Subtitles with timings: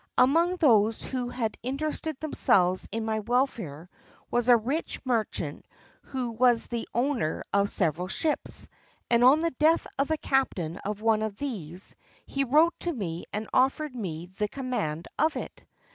[0.17, 3.87] Among those who had interested themselves in my welfare
[4.31, 5.63] was a rich merchant
[6.01, 8.67] who was the owner of several ships;
[9.11, 11.95] and on the death of the captain of one of these,
[12.25, 15.63] he wrote to me and offered me the command of it.